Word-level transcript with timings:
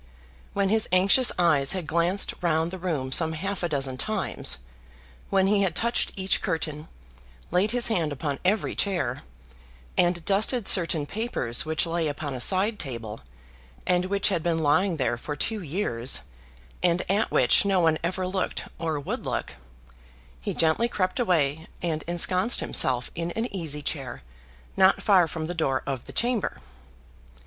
When 0.53 0.69
his 0.69 0.89
anxious 0.91 1.31
eyes 1.37 1.73
had 1.73 1.85
glanced 1.85 2.33
round 2.41 2.71
the 2.71 2.79
room 2.79 3.11
some 3.11 3.33
half 3.33 3.61
a 3.61 3.69
dozen 3.69 3.97
times, 3.97 4.57
when 5.29 5.45
he 5.45 5.61
had 5.61 5.75
touched 5.75 6.11
each 6.15 6.41
curtain, 6.41 6.87
laid 7.51 7.69
his 7.69 7.89
hand 7.89 8.11
upon 8.11 8.39
every 8.43 8.73
chair, 8.73 9.21
and 9.95 10.25
dusted 10.25 10.67
certain 10.67 11.05
papers 11.05 11.67
which 11.67 11.85
lay 11.85 12.07
upon 12.07 12.33
a 12.33 12.41
side 12.41 12.79
table, 12.79 13.19
and 13.85 14.05
which 14.05 14.29
had 14.29 14.41
been 14.41 14.57
lying 14.57 14.97
there 14.97 15.17
for 15.17 15.35
two 15.35 15.61
years, 15.61 16.21
and 16.81 17.03
at 17.07 17.29
which 17.29 17.63
no 17.63 17.79
one 17.79 17.99
ever 18.03 18.25
looked 18.25 18.63
or 18.79 18.99
would 18.99 19.23
look, 19.23 19.53
he 20.41 20.55
gently 20.55 20.89
crept 20.89 21.19
away 21.19 21.67
and 21.83 22.01
ensconced 22.07 22.59
himself 22.59 23.11
in 23.13 23.29
an 23.33 23.45
easy 23.55 23.83
chair 23.83 24.23
not 24.75 25.03
far 25.03 25.27
from 25.27 25.45
the 25.45 25.53
door 25.53 25.83
of 25.85 26.05
the 26.05 26.11
chamber. 26.11 26.57